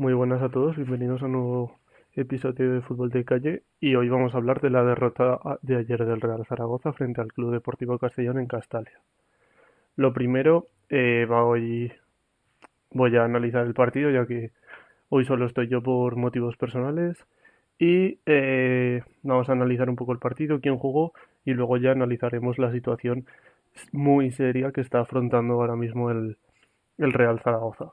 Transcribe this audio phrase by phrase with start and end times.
[0.00, 1.78] Muy buenas a todos, bienvenidos a un nuevo
[2.14, 6.06] episodio de Fútbol de Calle y hoy vamos a hablar de la derrota de ayer
[6.06, 8.98] del Real Zaragoza frente al Club Deportivo Castellón en Castalia.
[9.96, 11.92] Lo primero, eh, hoy
[12.92, 14.52] voy a analizar el partido ya que
[15.10, 17.18] hoy solo estoy yo por motivos personales
[17.78, 21.12] y eh, vamos a analizar un poco el partido, quién jugó
[21.44, 23.26] y luego ya analizaremos la situación
[23.92, 26.38] muy seria que está afrontando ahora mismo el
[26.96, 27.92] Real Zaragoza.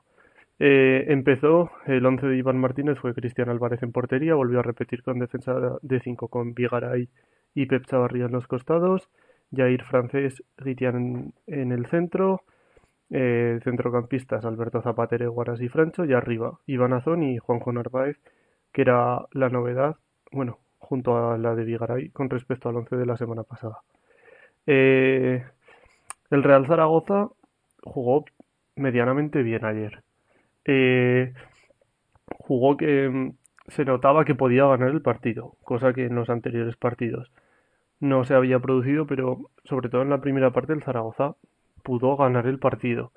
[0.60, 5.02] Eh, empezó el 11 de Iván Martínez, fue Cristian Álvarez en portería, volvió a repetir
[5.02, 7.08] con defensa de 5 con Vigaray
[7.54, 9.08] y Pep Chavarría en los costados,
[9.54, 12.42] Jair Francés, Ritian en, el centro,
[13.10, 18.18] eh, centrocampistas Alberto Zapatero, Guaras y Francho, y arriba Iván Azón y Juanjo Narváez,
[18.72, 19.96] que era la novedad,
[20.32, 23.78] bueno, junto a la de Vigaray con respecto al 11 de la semana pasada.
[24.66, 25.44] Eh,
[26.30, 27.28] el Real Zaragoza
[27.82, 28.24] jugó
[28.76, 30.02] medianamente bien ayer.
[30.68, 31.32] Eh,
[32.38, 33.32] jugó que mm,
[33.68, 37.32] se notaba que podía ganar el partido, cosa que en los anteriores partidos
[38.00, 41.34] no se había producido, pero sobre todo en la primera parte el Zaragoza
[41.82, 43.12] pudo ganar el partido.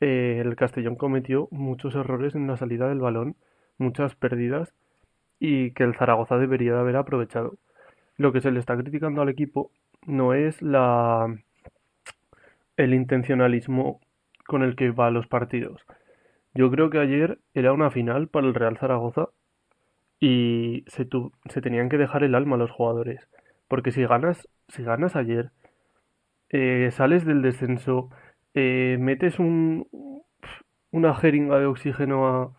[0.00, 3.36] Eh, el Castellón cometió muchos errores en la salida del balón,
[3.78, 4.74] muchas pérdidas
[5.40, 7.56] y que el Zaragoza debería de haber aprovechado.
[8.16, 9.70] Lo que se le está criticando al equipo
[10.06, 11.34] no es la
[12.76, 14.00] el intencionalismo
[14.46, 15.84] con el que va a los partidos.
[16.58, 19.28] Yo creo que ayer era una final para el Real Zaragoza
[20.18, 21.04] y se,
[21.62, 23.28] tenían que dejar el alma a los jugadores.
[23.68, 25.52] Porque si ganas, si ganas ayer,
[26.48, 28.10] eh, sales del descenso,
[28.54, 29.86] eh, metes un,
[30.90, 32.56] una jeringa de oxígeno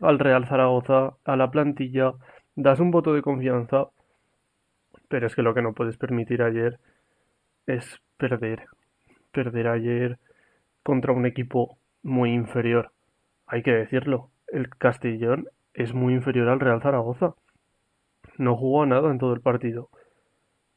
[0.00, 2.12] al Real Zaragoza, a la plantilla,
[2.54, 3.88] das un voto de confianza,
[5.08, 6.78] pero es que lo que no puedes permitir ayer
[7.66, 8.66] es perder
[9.32, 10.18] perder ayer
[10.82, 12.92] contra un equipo muy inferior.
[13.52, 17.34] Hay que decirlo, el Castellón es muy inferior al Real Zaragoza.
[18.38, 19.90] No jugó nada en todo el partido.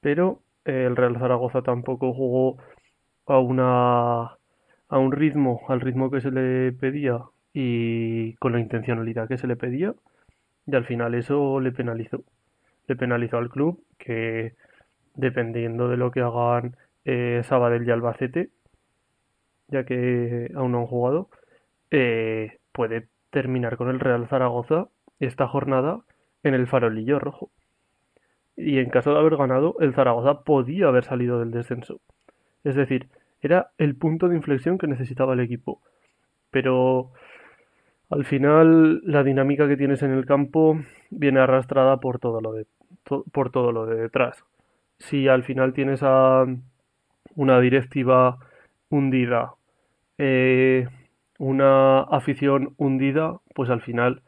[0.01, 2.57] Pero el Real Zaragoza tampoco jugó
[3.27, 4.23] a una
[4.89, 7.21] a un ritmo, al ritmo que se le pedía
[7.53, 9.95] y con la intencionalidad que se le pedía
[10.67, 12.25] y al final eso le penalizó.
[12.87, 14.53] Le penalizó al club que
[15.13, 16.75] dependiendo de lo que hagan
[17.05, 18.49] eh, Sabadell y Albacete,
[19.69, 21.29] ya que aún no han jugado,
[21.89, 26.01] eh, puede terminar con el Real Zaragoza esta jornada
[26.43, 27.49] en el farolillo rojo.
[28.57, 32.01] Y en caso de haber ganado, el Zaragoza podía haber salido del descenso.
[32.63, 33.07] Es decir,
[33.41, 35.81] era el punto de inflexión que necesitaba el equipo.
[36.51, 37.11] Pero
[38.09, 42.65] al final la dinámica que tienes en el campo viene arrastrada por todo lo de,
[43.31, 44.43] por todo lo de detrás.
[44.99, 46.45] Si al final tienes a
[47.35, 48.37] una directiva
[48.89, 49.53] hundida,
[50.17, 50.87] eh,
[51.39, 54.21] una afición hundida, pues al final,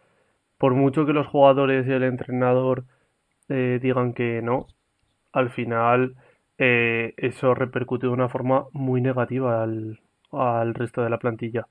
[0.58, 2.86] por mucho que los jugadores y el entrenador
[3.50, 4.68] eh, digan que no,
[5.32, 6.16] al final
[6.58, 10.00] eh, eso repercute de una forma muy negativa al,
[10.32, 11.68] al resto de la plantilla.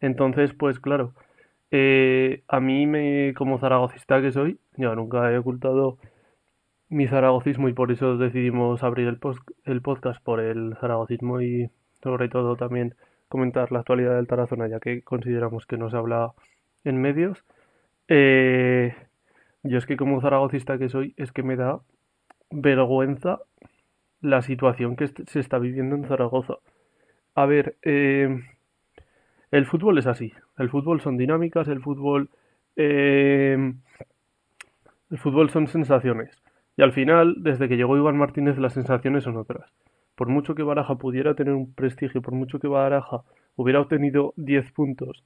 [0.00, 1.14] Entonces, pues claro,
[2.48, 5.98] a mí me, como zaragocista que soy, yo nunca he ocultado
[6.88, 9.18] mi zaragocismo y por eso decidimos abrir el,
[9.64, 11.70] el podcast por el zaragocismo y
[12.02, 12.94] sobre todo también
[13.34, 16.34] comentar la actualidad del Tarazona ya que consideramos que no se habla
[16.84, 17.44] en medios.
[18.06, 18.94] Eh,
[19.64, 21.80] yo es que como zaragocista que soy es que me da
[22.52, 23.40] vergüenza
[24.20, 26.58] la situación que se está viviendo en Zaragoza.
[27.34, 28.40] A ver, eh,
[29.50, 30.32] el fútbol es así.
[30.56, 32.30] El fútbol son dinámicas, el fútbol...
[32.76, 33.74] Eh,
[35.10, 36.40] el fútbol son sensaciones.
[36.76, 39.72] Y al final, desde que llegó Iván Martínez, las sensaciones son otras.
[40.14, 43.22] Por mucho que Baraja pudiera tener un prestigio, por mucho que Baraja
[43.56, 45.24] hubiera obtenido 10 puntos,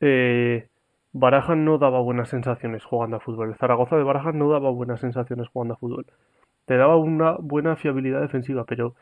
[0.00, 0.68] eh,
[1.12, 3.50] Baraja no daba buenas sensaciones jugando a fútbol.
[3.50, 6.06] El Zaragoza de Baraja no daba buenas sensaciones jugando a fútbol.
[6.66, 8.94] Te daba una buena fiabilidad defensiva, pero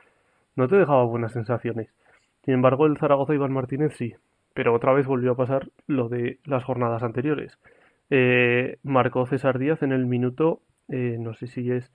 [0.57, 1.89] no te dejaba buenas sensaciones.
[2.45, 4.15] Sin embargo, el Zaragoza Iván Martínez sí.
[4.55, 7.59] Pero otra vez volvió a pasar lo de las jornadas anteriores.
[8.11, 11.91] Eh, marcó César Díaz en el minuto eh, no sé si es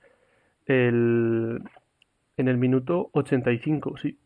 [0.66, 1.62] el,
[2.40, 4.18] en el minuto 85, sí.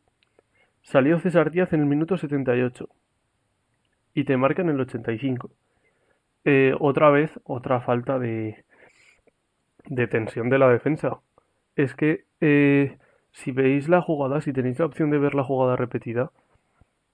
[0.82, 2.90] Salió César Díaz en el minuto 78
[4.14, 5.50] y te marca en el 85.
[6.46, 8.66] Eh, otra vez, otra falta de,
[9.86, 11.20] de tensión de la defensa.
[11.76, 12.98] Es que eh,
[13.32, 16.32] si veis la jugada, si tenéis la opción de ver la jugada repetida,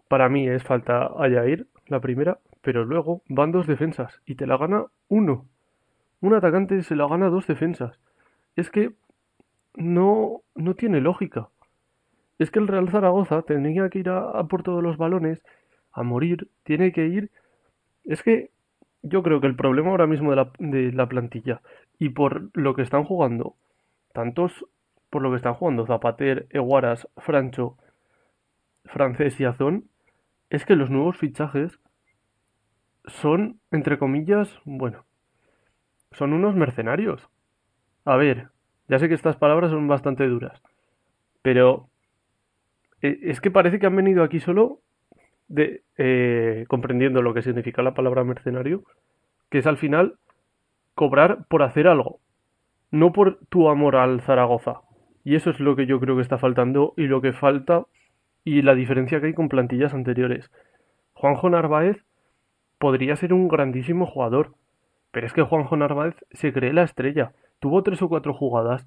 [0.08, 4.58] para mí es falta a la primera, pero luego van dos defensas y te la
[4.58, 5.46] gana uno
[6.22, 8.00] un atacante se la gana dos defensas.
[8.56, 8.92] Es que
[9.76, 11.50] no, no tiene lógica.
[12.38, 15.44] Es que el Real Zaragoza tenía que ir a, por todos los balones,
[15.92, 17.32] a morir, tiene que ir.
[18.06, 18.52] Es que
[19.02, 21.62] yo creo que el problema ahora mismo de la, de la plantilla
[21.98, 23.56] y por lo que están jugando,
[24.14, 24.66] tantos
[25.10, 27.78] por lo que están jugando Zapater, Eguaras, Francho,
[28.86, 29.90] Francés y Azón,
[30.50, 31.80] es que los nuevos fichajes
[33.06, 35.06] son, entre comillas, bueno,
[36.12, 37.28] son unos mercenarios.
[38.06, 38.50] A ver,
[38.90, 40.62] ya sé que estas palabras son bastante duras,
[41.42, 41.88] pero
[43.02, 44.82] eh, es que parece que han venido aquí solo
[45.48, 48.84] de eh, comprendiendo lo que significa la palabra mercenario,
[49.50, 50.16] que es al final
[50.96, 52.20] cobrar por hacer algo,
[52.92, 54.82] no por tu amor al Zaragoza.
[55.24, 57.86] Y eso es lo que yo creo que está faltando y lo que falta
[58.44, 60.52] y la diferencia que hay con plantillas anteriores.
[61.14, 61.98] Juanjo Narváez
[62.78, 64.54] podría ser un grandísimo jugador,
[65.12, 67.34] pero es que Juanjo Narváez se cree la estrella.
[67.60, 68.86] Tuvo tres o cuatro jugadas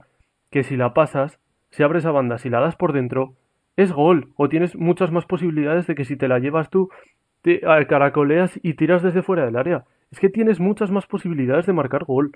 [0.50, 1.40] que si la pasas,
[1.70, 3.34] si abres a banda, si la das por dentro,
[3.76, 4.28] es gol.
[4.36, 6.90] O tienes muchas más posibilidades de que si te la llevas tú,
[7.42, 9.84] te caracoleas y tiras desde fuera del área.
[10.10, 12.32] Es que tienes muchas más posibilidades de marcar gol.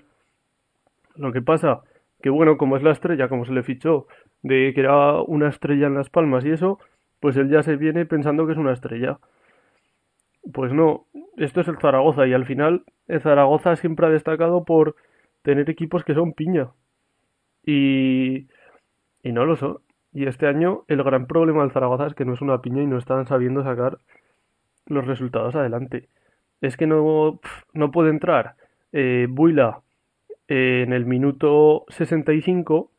[1.14, 1.82] Lo que pasa,
[2.22, 4.06] que bueno, como es la estrella, como se le fichó,
[4.42, 6.78] de que era una estrella en las palmas y eso,
[7.20, 9.18] pues él ya se viene pensando que es una estrella.
[10.52, 11.06] Pues no,
[11.36, 14.96] esto es el Zaragoza y al final el Zaragoza siempre ha destacado por
[15.46, 16.72] tener equipos que son piña.
[17.64, 18.48] Y,
[19.22, 19.78] y no lo son.
[20.12, 22.86] Y este año el gran problema del Zaragoza es que no es una piña y
[22.86, 23.98] no están sabiendo sacar
[24.86, 26.08] los resultados adelante.
[26.60, 27.38] Es que no,
[27.72, 28.56] no puede entrar
[28.90, 29.82] eh, Buila
[30.48, 32.90] eh, en el minuto 65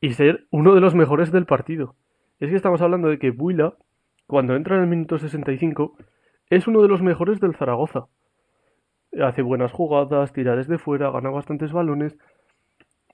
[0.00, 1.96] y ser uno de los mejores del partido.
[2.40, 3.74] Es que estamos hablando de que Buila,
[4.26, 5.98] cuando entra en el minuto 65,
[6.48, 8.06] es uno de los mejores del Zaragoza.
[9.22, 12.16] Hace buenas jugadas, tira desde fuera, gana bastantes balones.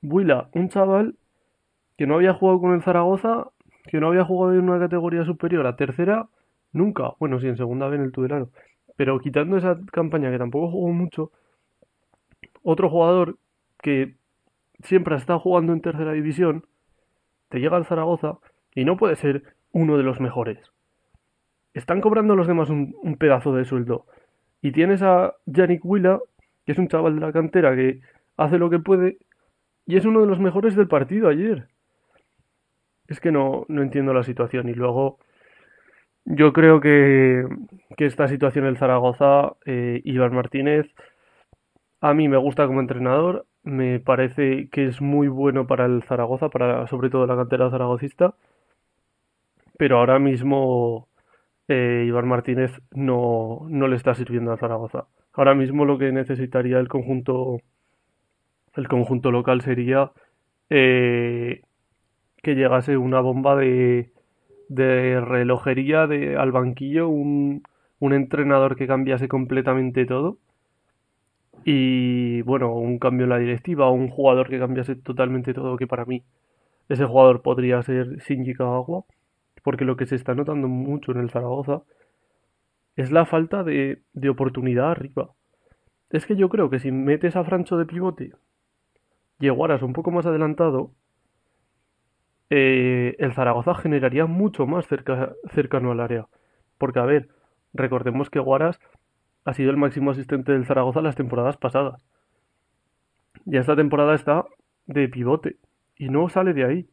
[0.02, 1.16] Buila, un chaval
[1.96, 3.48] que no había jugado con el Zaragoza,
[3.86, 6.28] que no había jugado en una categoría superior a tercera,
[6.72, 7.12] nunca.
[7.18, 8.48] Bueno, sí, en segunda vez en el Tudelano.
[8.96, 11.30] Pero quitando esa campaña que tampoco jugó mucho,
[12.62, 13.38] otro jugador
[13.82, 14.16] que
[14.82, 16.64] siempre ha estado jugando en tercera división,
[17.48, 18.38] te llega al Zaragoza
[18.74, 19.42] y no puede ser
[19.72, 20.58] uno de los mejores.
[21.74, 24.06] Están cobrando los demás un, pedazo de sueldo.
[24.64, 26.20] Y tienes a Yannick Willa,
[26.64, 28.00] que es un chaval de la cantera que
[28.38, 29.18] hace lo que puede
[29.84, 31.68] y es uno de los mejores del partido ayer.
[33.06, 34.70] Es que no, no entiendo la situación.
[34.70, 35.18] Y luego,
[36.24, 37.46] yo creo que,
[37.98, 40.86] que esta situación del Zaragoza, eh, Iván Martínez,
[42.00, 46.48] a mí me gusta como entrenador, me parece que es muy bueno para el Zaragoza,
[46.48, 48.34] para sobre todo la cantera zaragocista,
[49.76, 51.06] pero ahora mismo
[51.68, 55.06] eh, Iván Martínez no, no le está sirviendo a Zaragoza.
[55.32, 57.58] Ahora mismo lo que necesitaría el conjunto
[58.74, 60.12] el conjunto local sería
[60.70, 61.62] eh,
[62.42, 64.10] que llegase una bomba de,
[64.68, 67.62] de relojería de, al banquillo, un,
[68.00, 70.38] un entrenador que cambiase completamente todo
[71.64, 76.04] y bueno, un cambio en la directiva un jugador que cambiase totalmente todo, que para
[76.04, 76.22] mí
[76.88, 79.04] ese jugador podría ser Shinji Kagawa,
[79.64, 81.82] porque lo que se está notando mucho en el Zaragoza
[82.94, 85.30] es la falta de, de oportunidad arriba.
[86.10, 88.30] Es que yo creo que si metes a Francho de pivote
[89.40, 90.92] y Eguaras un poco más adelantado,
[92.50, 96.26] eh, el Zaragoza generaría mucho más cerca, cercano al área.
[96.78, 97.28] Porque, a ver,
[97.72, 98.78] recordemos que Guaras
[99.44, 102.04] ha sido el máximo asistente del Zaragoza las temporadas pasadas.
[103.46, 104.44] Y esta temporada está
[104.86, 105.56] de pivote
[105.96, 106.88] y no sale de ahí.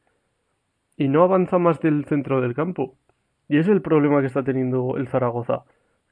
[1.02, 2.96] Y no avanza más del centro del campo.
[3.50, 5.64] Y es el problema que está teniendo el Zaragoza,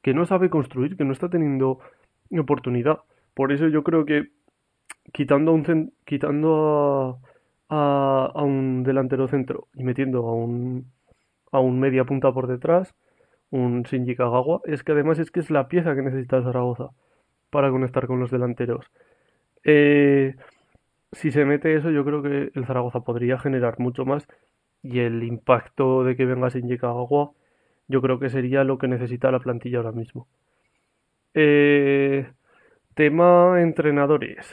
[0.02, 1.78] que no sabe construir, que no está teniendo
[2.36, 2.98] oportunidad.
[3.36, 4.30] Por eso yo creo que
[5.14, 7.20] quitando a un, quitando
[7.70, 10.88] a, a, un delantero centro y metiendo a un,
[11.52, 12.96] a un media punta por detrás,
[13.52, 16.90] un Shinji Kagawa, es que además es que es la pieza que necesita Zaragoza
[17.52, 18.88] para conectar con los delanteros.
[19.64, 20.36] Eh,
[21.12, 24.28] si se mete eso, yo creo que el Zaragoza podría generar mucho más
[24.84, 27.32] y el impacto de que venga Shinji Kagawa,
[27.88, 30.28] yo creo que sería lo que necesita la plantilla ahora mismo.
[31.34, 32.28] Eh,
[32.96, 34.46] tema entrenadores.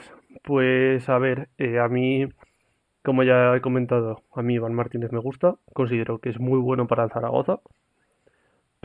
[0.43, 2.29] Pues a ver, eh, a mí,
[3.03, 6.87] como ya he comentado, a mí Iván Martínez me gusta, considero que es muy bueno
[6.87, 7.61] para el Zaragoza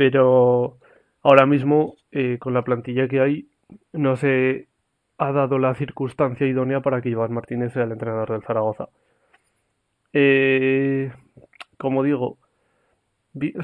[0.01, 0.79] pero
[1.21, 3.47] ahora mismo eh, con la plantilla que hay
[3.93, 4.67] no se
[5.19, 8.89] ha dado la circunstancia idónea para que Iván Martínez sea el entrenador del Zaragoza.
[10.13, 11.11] Eh,
[11.81, 12.37] como digo,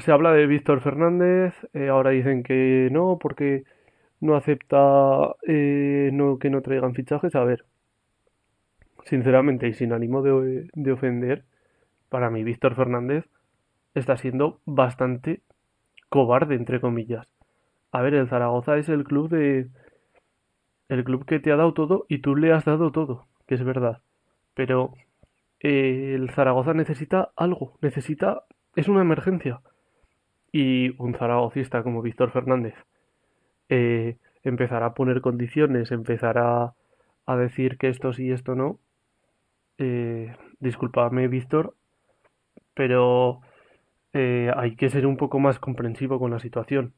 [0.00, 3.62] se habla de Víctor Fernández, eh, ahora dicen que no, porque
[4.20, 4.76] no acepta
[5.46, 7.36] no, que no traigan fichajes.
[7.36, 7.64] A ver,
[9.04, 11.44] sinceramente y sin ánimo de, de ofender,
[12.08, 13.24] para mí Víctor Fernández
[13.94, 15.42] está siendo bastante
[16.08, 17.28] cobarde, entre comillas.
[17.92, 19.68] A ver, el Zaragoza es el club de,
[20.88, 23.64] el club que te ha dado todo y tú le has dado todo, que es
[23.64, 24.00] verdad.
[24.54, 25.07] Pero eh,
[25.60, 28.44] el Zaragoza necesita algo, necesita,
[28.76, 29.60] es una emergencia.
[30.52, 32.74] Y un zaragocista como Víctor Fernández
[33.68, 36.74] eh, empezará a poner condiciones, empezará
[37.26, 38.78] a decir que esto sí, esto no.
[39.76, 41.74] Eh, discúlpame, Víctor,
[42.74, 43.40] pero
[44.12, 46.94] eh, hay que ser un poco más comprensivo con la situación.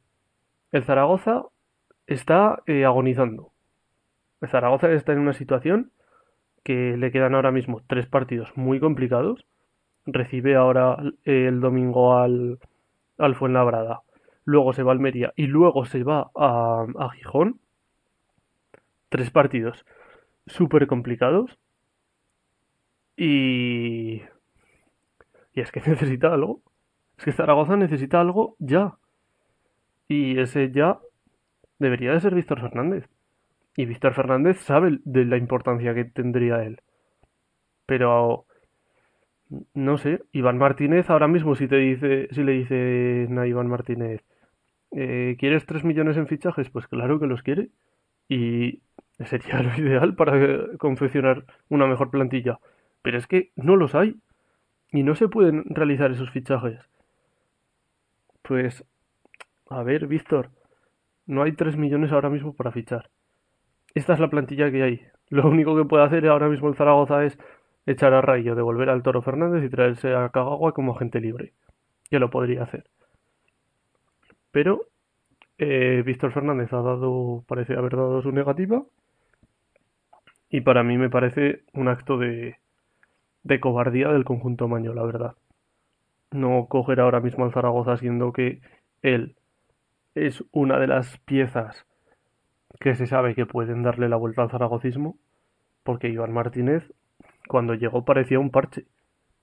[0.73, 1.47] El Zaragoza
[2.07, 3.53] está eh, agonizando.
[4.41, 5.91] El Zaragoza está en una situación
[6.63, 9.47] que le quedan ahora mismo tres partidos muy complicados.
[10.07, 12.59] Recibe ahora el domingo al,
[13.19, 14.03] al Fuenlabrada.
[14.45, 17.61] Luego se va a Almería y luego se va a, a Gijón.
[19.09, 19.85] Tres partidos
[20.47, 21.59] súper complicados.
[23.17, 24.23] Y...
[25.53, 26.63] Y es que necesita algo.
[27.19, 28.97] Es que Zaragoza necesita algo ya.
[30.09, 30.99] Y ese ya
[31.79, 33.09] debería de ser Víctor Fernández.
[33.77, 36.81] Y Víctor Fernández sabe de la importancia que tendría él.
[37.87, 38.47] Pero
[39.75, 44.23] no sé, Iván Martínez ahora mismo si te dice, si le dice a Iván Martínez,
[44.93, 46.71] eh, ¿quieres 3 millones en fichajes?
[46.71, 47.71] Pues claro que los quiere.
[48.29, 48.81] Y
[49.25, 52.59] sería lo ideal para confeccionar una mejor plantilla.
[53.03, 54.17] Pero es que no los hay.
[54.93, 56.81] Y no se pueden realizar esos fichajes.
[58.43, 58.85] Pues,
[59.69, 60.51] a ver, Víctor,
[61.27, 63.11] no hay 3 millones ahora mismo para fichar.
[63.95, 65.01] Esta es la plantilla que hay.
[65.29, 67.39] Lo único que puede hacer ahora mismo el Zaragoza es
[67.87, 71.53] echar a Rayo, devolver al Toro Fernández y traerse a Cagagua como agente libre.
[72.11, 72.85] Que lo podría hacer.
[74.51, 74.87] Pero
[75.59, 78.83] eh, Víctor Fernández ha dado, parece haber dado su negativa.
[80.49, 82.59] Y para mí me parece un acto de,
[83.45, 85.35] de cobardía del conjunto maño, la verdad.
[86.33, 88.61] No coger ahora mismo al Zaragoza siendo que
[89.03, 89.37] él
[90.15, 91.87] es una de las piezas
[92.81, 95.17] que se sabe que pueden darle la vuelta al zaragocismo,
[95.85, 96.91] porque Iván Martínez
[97.47, 98.87] cuando llegó parecía un parche.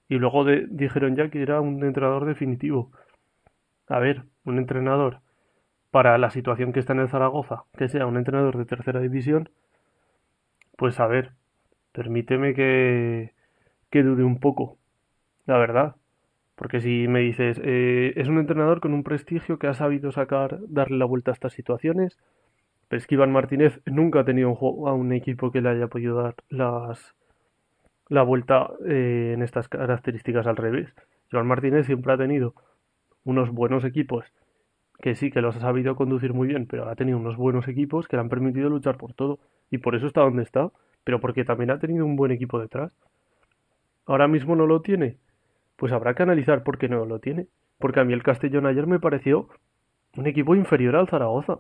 [0.10, 2.92] Y luego dijeron ya que era un entrenador definitivo.
[3.88, 5.20] A ver, un entrenador
[5.92, 9.50] para la situación que está en el Zaragoza, que sea un entrenador de tercera división,
[10.78, 11.34] pues a ver,
[11.92, 13.34] permíteme que,
[13.90, 14.78] que dude un poco,
[15.46, 15.96] la verdad.
[16.56, 20.60] Porque si me dices, eh, es un entrenador con un prestigio que ha sabido sacar,
[20.68, 22.18] darle la vuelta a estas situaciones,
[22.88, 25.88] pero es que Iván Martínez nunca ha tenido un a un equipo que le haya
[25.88, 27.16] podido dar las,
[28.10, 30.94] la vuelta eh, en estas características al revés.
[31.32, 32.54] Iván Martínez siempre ha tenido
[33.24, 34.26] unos buenos equipos
[35.00, 38.08] que sí que los ha sabido conducir muy bien, pero ha tenido unos buenos equipos
[38.08, 39.40] que le han permitido luchar por todo.
[39.70, 40.72] Y por eso está donde está,
[41.04, 42.92] pero porque también ha tenido un buen equipo detrás.
[44.06, 45.18] Ahora mismo no lo tiene.
[45.76, 47.48] Pues habrá que analizar por qué no lo tiene.
[47.78, 49.50] Porque a mí el Castellón ayer me pareció
[50.16, 51.60] un equipo inferior al Zaragoza.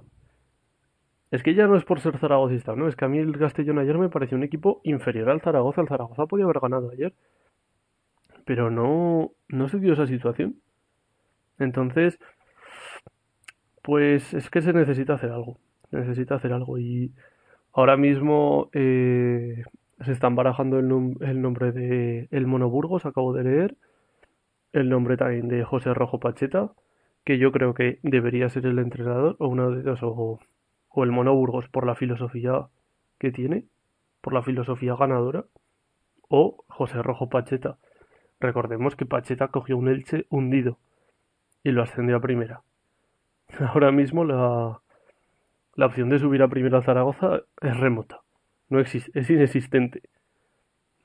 [1.32, 2.88] Es que ya no es por ser zaragocista, ¿no?
[2.88, 5.82] Es que a mí el Castellón ayer me pareció un equipo inferior al Zaragoza.
[5.82, 7.14] El Zaragoza podía haber ganado ayer.
[8.46, 10.56] Pero no, no se dio esa situación.
[11.60, 12.18] Entonces,
[13.82, 15.58] pues es que se necesita hacer algo.
[15.92, 16.78] Se necesita hacer algo.
[16.78, 17.12] Y
[17.74, 19.64] ahora mismo eh,
[20.06, 23.76] se están barajando el, el, nombre de El Mono Burgos, acabo de leer.
[24.74, 26.72] El nombre también de José Rojo Pacheta,
[27.26, 30.40] que yo creo que debería ser el entrenador, o uno de dos, o,
[30.98, 32.70] o el Mono Burgos por la filosofía
[33.20, 33.66] que tiene,
[34.20, 35.46] por la filosofía ganadora,
[36.28, 37.78] o José Rojo Pacheta.
[38.40, 40.80] Recordemos que Pacheta cogió un Elche hundido
[41.64, 42.62] y lo ascendió a primera.
[43.60, 44.82] Ahora mismo la,
[45.76, 48.22] la opción de subir a primera Zaragoza es remota.
[48.68, 50.02] No existe, es inexistente.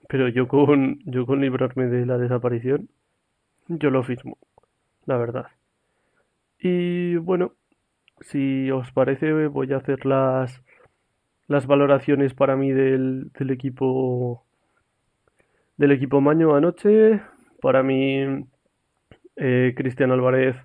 [0.08, 2.88] Pero yo con, yo con librarme de la desaparición,
[3.68, 4.38] yo lo firmo,
[5.04, 5.48] la verdad.
[6.58, 7.52] Y bueno,
[8.20, 10.62] si os parece, voy a hacer las,
[11.46, 14.44] las valoraciones para mí del, del equipo
[15.76, 17.20] del equipo Maño anoche.
[17.60, 18.46] Para mí,
[19.36, 20.56] eh, Cristian Álvarez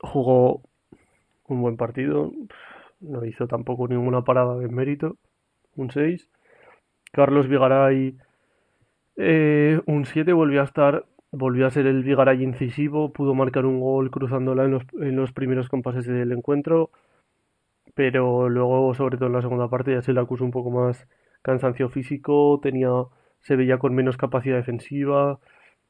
[0.00, 0.62] jugó
[1.46, 2.32] un buen partido,
[3.00, 5.16] no hizo tampoco ninguna parada de mérito,
[5.76, 6.28] un 6.
[7.12, 8.16] Carlos Vigaray,
[9.16, 13.80] eh, un 7, volvió a estar, volvió a ser el Vigaray incisivo, pudo marcar un
[13.80, 16.90] gol cruzándola en los, primeros compases del encuentro,
[17.94, 21.08] pero luego, sobre todo en la segunda parte, ya se le acusó un poco más
[21.42, 22.90] cansancio físico, tenía,
[23.40, 25.40] se veía con menos capacidad defensiva,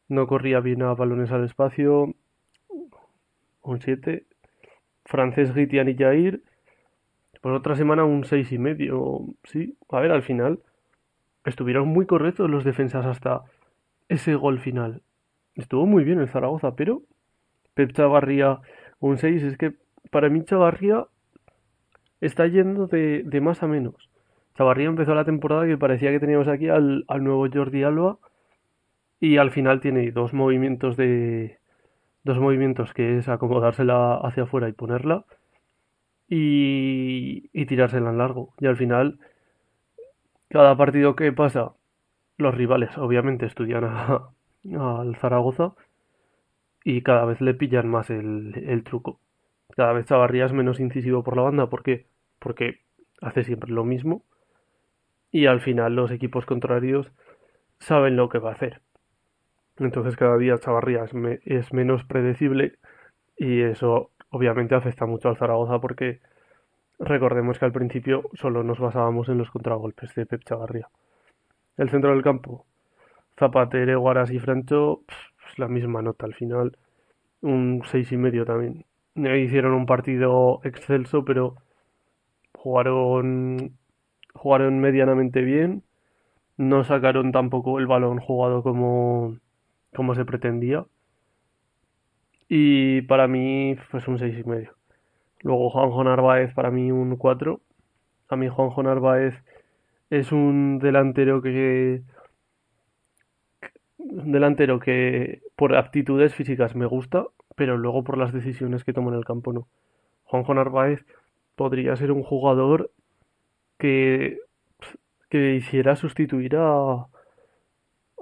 [0.08, 2.14] no corría bien a balones al espacio,
[3.62, 4.26] un 7.
[5.04, 6.42] Francés, Gitian y Jair.
[7.40, 9.26] Por otra semana un seis y medio.
[9.44, 10.60] Sí, a ver, al final
[11.44, 13.42] estuvieron muy correctos los defensas hasta
[14.08, 15.02] ese gol final.
[15.54, 17.02] Estuvo muy bien el Zaragoza, pero
[17.74, 18.60] Pep Chavarría
[19.00, 19.74] un 6 es que
[20.10, 21.06] para mí Chavarría
[22.20, 24.10] está yendo de, de más a menos.
[24.56, 28.18] Chavarría empezó la temporada que parecía que teníamos aquí al, al nuevo Jordi Alba
[29.20, 31.58] y al final tiene dos movimientos de
[32.24, 35.24] dos movimientos que es acomodársela hacia afuera y ponerla
[36.28, 38.54] y, y tirársela en largo.
[38.60, 39.18] Y al final,
[40.48, 41.72] cada partido que pasa,
[42.38, 43.84] los rivales obviamente estudian
[44.78, 45.74] al Zaragoza
[46.84, 49.20] y cada vez le pillan más el, truco.
[49.76, 51.68] Cada vez Chavarría es menos incisivo por la banda.
[51.68, 52.06] ¿Por qué?
[52.38, 52.80] Porque
[53.20, 54.24] hace siempre lo mismo
[55.30, 57.10] y al final los equipos contrarios
[57.78, 58.82] saben lo que va a hacer.
[59.78, 61.04] Entonces cada día Chavarría
[61.44, 62.78] es, menos predecible
[63.36, 66.20] y eso obviamente afecta mucho al Zaragoza porque
[66.98, 70.88] recordemos que al principio solo nos basábamos en los contragolpes de Pep Chavarría.
[71.76, 72.66] El centro del campo,
[73.38, 76.76] Zapatero, Guaras y Francho, pues la misma nota al final,
[77.42, 78.86] un seis y medio también.
[79.16, 81.56] Hicieron un partido excelso, pero
[82.54, 83.76] jugaron
[84.34, 85.82] jugaron medianamente bien,
[86.56, 89.38] no sacaron tampoco el balón jugado como,
[89.94, 90.86] como se pretendía.
[92.48, 94.74] Y para mí, pues un seis y medio.
[95.40, 97.60] Luego Juanjo Narváez, para mí un 4.
[98.28, 99.34] A mí Juanjo Narváez
[100.10, 102.02] es un delantero que.
[104.04, 109.18] Delantero que por aptitudes físicas me gusta, pero luego por las decisiones que toma en
[109.18, 109.68] el campo no.
[110.24, 111.04] Juanjo Narváez
[111.56, 112.90] podría ser un jugador
[113.78, 114.38] que,
[115.28, 117.06] que hiciera sustituir a,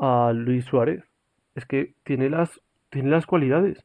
[0.01, 1.05] a Luis Suárez.
[1.55, 2.61] Es que tiene las,
[2.91, 3.85] tiene las cualidades.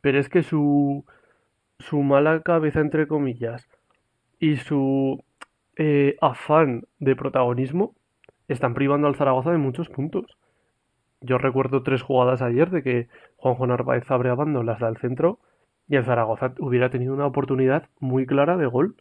[0.00, 1.04] Pero es que su,
[1.78, 3.68] su mala cabeza, entre comillas,
[4.38, 5.22] y su
[5.76, 7.94] eh, afán de protagonismo
[8.48, 10.36] están privando al Zaragoza de muchos puntos.
[11.20, 15.38] Yo recuerdo tres jugadas ayer de que Juanjo Narváez abre bando, las da al centro
[15.88, 18.96] y el Zaragoza hubiera tenido una oportunidad muy clara de gol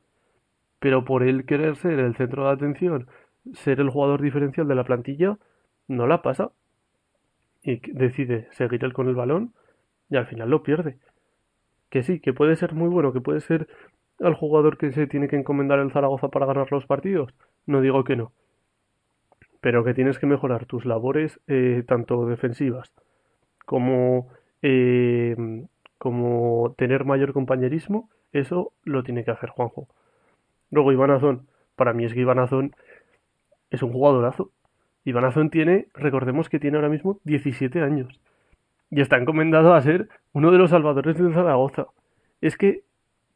[0.79, 3.07] pero por él querer ser el centro de atención,
[3.53, 5.37] ser el jugador diferencial de la plantilla,
[5.87, 6.51] no la pasa.
[7.61, 9.53] Y decide seguir él con el balón
[10.09, 10.97] y al final lo pierde.
[11.89, 13.67] Que sí, que puede ser muy bueno, que puede ser
[14.19, 17.33] el jugador que se tiene que encomendar el Zaragoza para ganar los partidos.
[17.65, 18.31] No digo que no.
[19.61, 22.93] Pero que tienes que mejorar tus labores, eh, tanto defensivas
[23.65, 24.29] como,
[24.61, 25.35] eh,
[25.97, 29.87] como tener mayor compañerismo, eso lo tiene que hacer Juanjo.
[30.71, 32.75] Luego Iván Azón, para mí es que Iván Azón
[33.69, 34.51] es un jugadorazo.
[35.03, 38.19] Iván Azón tiene, recordemos que tiene ahora mismo 17 años
[38.91, 41.87] y está encomendado a ser uno de los salvadores del Zaragoza.
[42.41, 42.83] Es que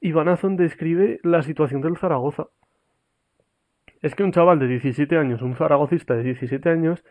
[0.02, 2.48] Iván Azón describe la situación del Zaragoza.
[4.04, 7.04] Es que un chaval de 17 años, un zaragocista de 17 años,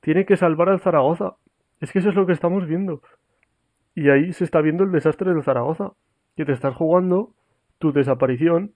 [0.00, 1.34] tiene que salvar al Zaragoza.
[1.80, 3.02] Es que eso es lo que estamos viendo.
[3.96, 5.94] Y ahí se está viendo el desastre del Zaragoza.
[6.36, 7.34] Que te estás jugando
[7.78, 8.72] tu desaparición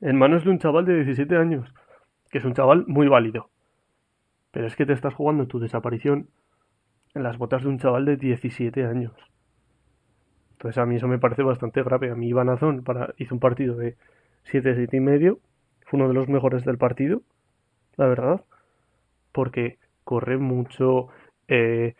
[0.00, 1.72] en manos de un chaval de 17 años,
[2.30, 3.48] que es un chaval muy válido.
[4.50, 6.28] Pero es que te estás jugando tu desaparición
[7.14, 9.12] en las botas de un chaval de 17 años.
[10.52, 12.10] Entonces a mí eso me parece bastante grave.
[12.10, 13.96] A mí Iván Azón para, hizo un partido de
[14.50, 15.38] 7, 7 y medio.
[15.86, 17.22] Fue uno de los mejores del partido,
[17.96, 18.44] la verdad.
[19.32, 21.08] Porque corre mucho,
[21.48, 21.94] eh,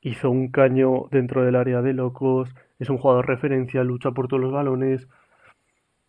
[0.00, 4.42] hizo un caño dentro del área de locos, es un jugador referencia, lucha por todos
[4.42, 5.08] los balones.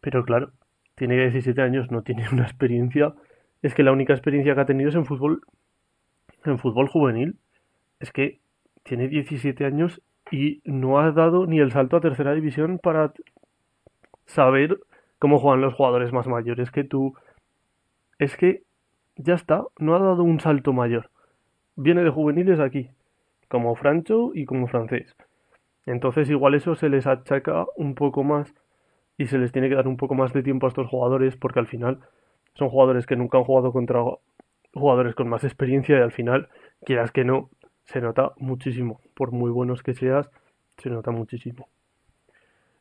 [0.01, 0.51] Pero claro,
[0.95, 3.13] tiene 17 años, no tiene una experiencia.
[3.61, 5.41] Es que la única experiencia que ha tenido es en fútbol,
[6.43, 7.37] en fútbol juvenil.
[7.99, 8.39] Es que
[8.83, 13.13] tiene 17 años y no ha dado ni el salto a tercera división para
[14.25, 14.79] saber
[15.25, 17.15] cómo juegan los jugadores más mayores que tú.
[18.19, 18.61] Es que
[19.15, 21.09] ya está, no ha dado un salto mayor.
[21.75, 22.91] Viene de juveniles aquí,
[23.47, 25.15] como Francho y como francés.
[25.87, 28.53] Entonces igual eso se les achaca un poco más
[29.17, 31.59] y se les tiene que dar un poco más de tiempo a estos jugadores porque
[31.59, 32.01] al final
[32.53, 34.03] son jugadores que nunca han jugado contra
[34.75, 36.49] jugadores con más experiencia y al final,
[36.85, 37.49] quieras que no,
[37.85, 39.01] se nota muchísimo.
[39.15, 40.29] Por muy buenos que seas,
[40.77, 41.67] se nota muchísimo.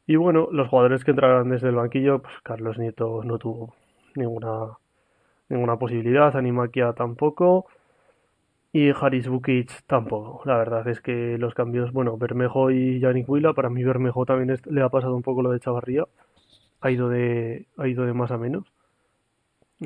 [0.06, 3.74] Y bueno, los jugadores que entraron desde el banquillo, pues Carlos Nieto no tuvo
[4.14, 4.76] ninguna,
[5.48, 7.66] ninguna posibilidad, Animakia tampoco.
[8.72, 10.42] Y Haris Bukic tampoco.
[10.46, 14.58] La verdad es que los cambios, bueno, Bermejo y Yannick Huila, para mí Bermejo también
[14.64, 16.04] le ha pasado un poco lo de Chavarría.
[16.80, 18.64] Ha ido de, ha ido de más a menos.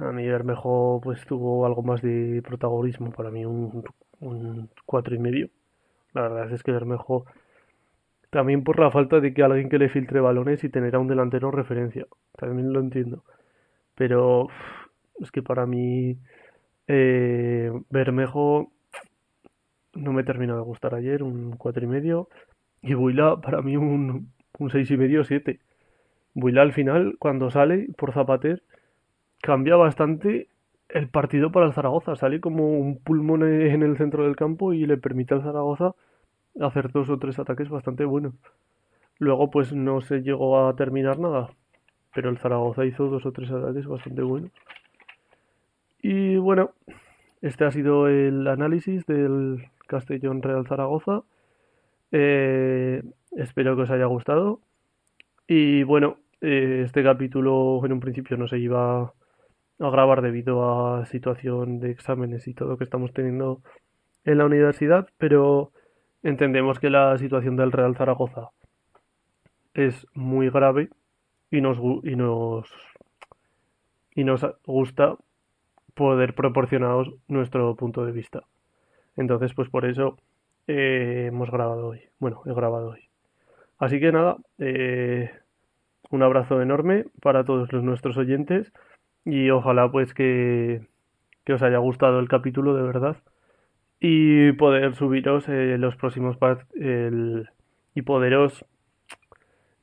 [0.01, 3.85] A mí Bermejo pues tuvo algo más de protagonismo, para mí un,
[4.21, 5.49] un cuatro y medio.
[6.15, 7.27] La verdad es que Bermejo
[8.31, 11.09] también por la falta de que alguien que le filtre balones y tener a un
[11.09, 12.07] delantero referencia.
[12.37, 13.25] También lo entiendo.
[13.95, 14.49] Pero
[15.21, 16.19] es que para mí
[16.89, 18.73] eh, Bermejo
[19.95, 22.29] no me terminó de gustar ayer, un cuatro y medio.
[22.83, 25.61] Y Buila, para mí, un, un seis y medio, siete.
[26.35, 28.63] Buila al final, cuando sale por Zapater,
[29.43, 30.49] cambia bastante
[30.89, 32.17] el partido para el Zaragoza.
[32.17, 35.95] Sale como un pulmón en el centro del campo y le permite al Zaragoza
[36.61, 38.35] hacer dos o tres ataques bastante buenos.
[39.19, 41.51] Luego pues no se llegó a terminar nada,
[42.15, 44.51] pero el Zaragoza hizo dos o tres ataques bastante buenos.
[46.01, 46.73] Y bueno,
[47.43, 51.23] este ha sido el análisis del Castellón Real Zaragoza.
[52.13, 53.03] Eh,
[53.37, 54.61] espero que os haya gustado.
[55.47, 61.07] Y bueno, eh, este capítulo en un principio no se iba a grabar debido a
[61.07, 63.61] situación de exámenes y todo que estamos teniendo
[64.25, 65.73] en la universidad, pero
[66.23, 68.51] entendemos que la situación del Real Zaragoza
[69.75, 70.89] es muy grave
[71.51, 72.69] y nos, y nos,
[74.15, 75.17] y nos gusta
[75.95, 78.43] poder proporcionaros nuestro punto de vista.
[79.17, 80.17] Entonces, pues por eso
[80.67, 82.03] eh, hemos grabado hoy.
[82.19, 83.09] Bueno, he grabado hoy.
[83.79, 85.31] Así que nada, eh,
[86.11, 88.73] un abrazo enorme para todos los nuestros oyentes
[89.25, 90.83] y ojalá pues que,
[91.45, 93.17] que os haya gustado el capítulo de verdad
[94.01, 96.37] y poder subiros eh, los próximos
[96.75, 97.49] el,
[97.95, 98.65] y poderos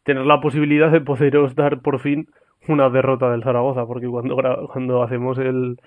[0.03, 2.29] tener la posibilidad de poderos dar por fin
[2.67, 4.37] una derrota del Zaragoza porque cuando,
[4.71, 5.79] cuando hacemos el,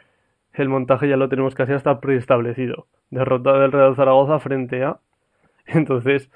[0.52, 4.98] el montaje ya lo tenemos casi hasta preestablecido derrota del Real Zaragoza frente a
[5.66, 6.30] entonces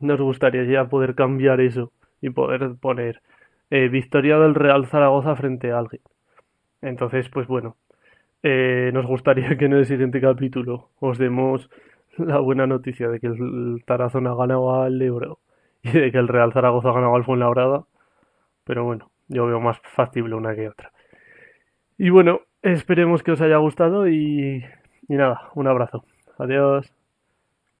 [0.00, 3.22] nos gustaría ya poder cambiar eso y poder poner
[3.70, 6.02] eh, victoria del Real Zaragoza frente a alguien.
[6.82, 7.76] Entonces, pues bueno,
[8.42, 11.70] eh, nos gustaría que en el siguiente capítulo os demos
[12.16, 15.38] la buena noticia de que el Tarazona ha ganado al Ebro
[15.82, 17.84] y de que el Real Zaragoza ha ganado al Fuenlabrada.
[18.64, 20.92] Pero bueno, yo veo más factible una que otra.
[21.98, 24.64] Y bueno, esperemos que os haya gustado y,
[25.08, 26.04] y nada, un abrazo.
[26.38, 26.99] Adiós.